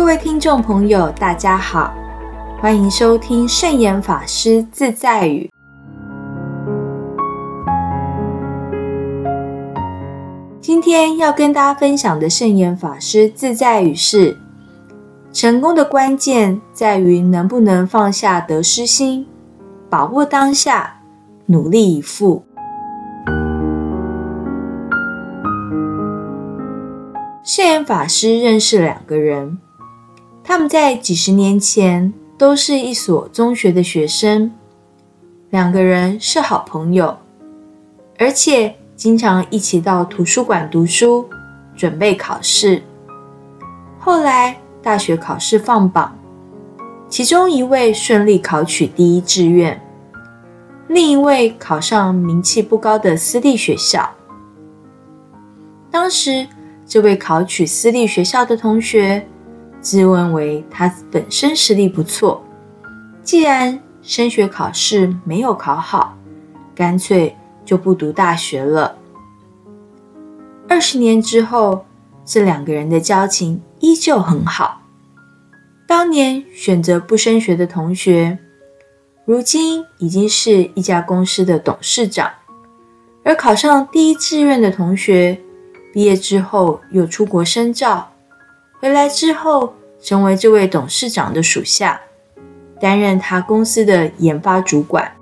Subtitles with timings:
[0.00, 1.94] 各位听众朋友，大家好，
[2.58, 5.50] 欢迎收听圣严法师自在语。
[10.58, 14.38] 今天要跟大家分享的圣严法师自在语是：
[15.34, 19.26] 成功的关键在于能不能放下得失心，
[19.90, 21.02] 把握当下，
[21.44, 22.42] 努力以赴。
[27.44, 29.58] 圣严法师认识两个人。
[30.50, 34.50] 他们在几十年前都是一所中学的学生，
[35.50, 37.16] 两个人是好朋友，
[38.18, 41.28] 而且经常一起到图书馆读书，
[41.76, 42.82] 准备考试。
[44.00, 46.18] 后来大学考试放榜，
[47.08, 49.80] 其中一位顺利考取第一志愿，
[50.88, 54.10] 另一位考上名气不高的私立学校。
[55.92, 56.48] 当时，
[56.84, 59.24] 这位考取私立学校的同学。
[59.80, 62.44] 自问为他本身实力不错，
[63.22, 66.16] 既然升学考试没有考好，
[66.74, 68.96] 干脆就不读大学了。
[70.68, 71.84] 二十年之后，
[72.24, 74.82] 这两个人的交情依旧很好。
[75.86, 78.38] 当年选择不升学的同学，
[79.24, 82.28] 如今已经是一家公司的董事长；
[83.24, 85.40] 而考上第一志愿的同学，
[85.92, 88.12] 毕业之后又出国深造。
[88.80, 92.00] 回来之后，成为这位董事长的属下，
[92.80, 95.12] 担任他公司的研发主管。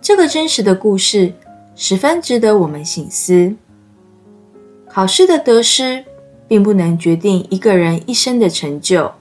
[0.00, 1.34] 这个真实的故事
[1.74, 3.54] 十分值得我们醒思。
[4.88, 6.02] 考试的得失，
[6.48, 9.12] 并不能决定一个人一生的成就，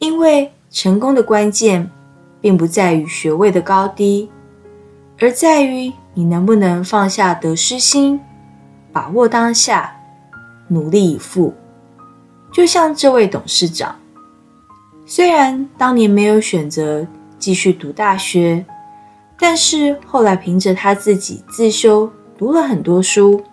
[0.00, 1.88] 因为成功的关键，
[2.40, 4.28] 并不在于学位的高低，
[5.20, 5.92] 而在于。
[6.18, 8.18] 你能不能放下得失心，
[8.90, 9.94] 把握当下，
[10.68, 11.52] 努力以赴？
[12.50, 13.94] 就像这位董事长，
[15.04, 17.06] 虽然当年没有选择
[17.38, 18.64] 继续读大学，
[19.38, 23.44] 但是后来凭着他自己自修，读了很多书，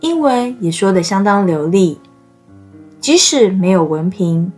[0.00, 1.98] 英文也说得相当流利。
[3.00, 4.52] 即使没有文凭，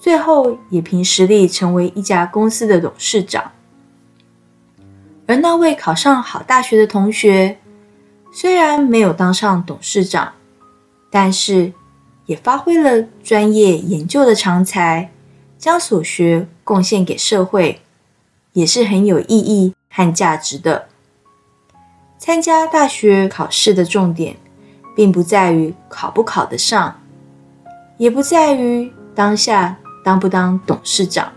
[0.00, 3.52] 最后也凭实力成为一家公司的董事长。
[5.26, 7.58] 而那位考上好大学的同学，
[8.32, 10.32] 虽然没有当上董事长，
[11.10, 11.72] 但是
[12.26, 15.10] 也发挥了专业研究的长才，
[15.56, 17.80] 将所学贡献给社会，
[18.52, 20.88] 也是很有意义和价值的。
[22.18, 24.36] 参加大学考试的重点，
[24.94, 27.00] 并不在于考不考得上，
[27.96, 31.32] 也不在于当下当不当董事长，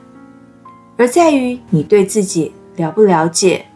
[0.98, 3.67] 而在于你对自己了不了解。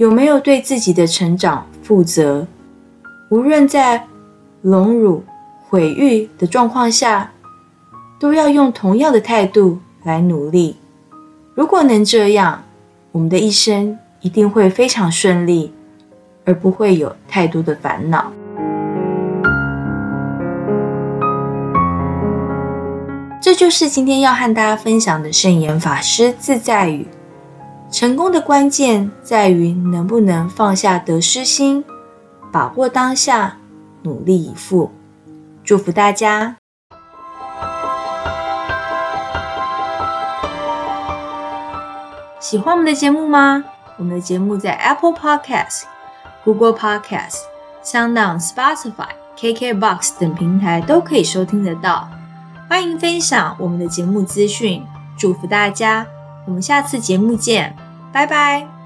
[0.00, 2.46] 有没有对自己的成长负责？
[3.28, 4.06] 无论在
[4.62, 5.22] 荣辱
[5.68, 7.30] 毁誉的状况下，
[8.18, 10.76] 都要用同样的态度来努力。
[11.54, 12.62] 如果能这样，
[13.12, 15.70] 我们的一生一定会非常顺利，
[16.46, 18.32] 而不会有太多的烦恼。
[23.42, 27.06] 这就是今天要和大家分享的圣严法师自在语。
[27.90, 31.84] 成功的关键在于能不能放下得失心，
[32.52, 33.56] 把握当下，
[34.02, 34.92] 努力以赴。
[35.64, 36.56] 祝福大家！
[42.38, 43.64] 喜欢我们的节目吗？
[43.98, 45.82] 我们的节目在 Apple Podcast、
[46.44, 47.38] Google Podcast、
[47.82, 52.08] SoundOn、Spotify、KKBox 等平台都可以收听得到。
[52.68, 54.86] 欢迎分享我们的节目资讯，
[55.18, 56.06] 祝福大家！
[56.50, 57.76] 我们下次节目见，
[58.12, 58.79] 拜拜。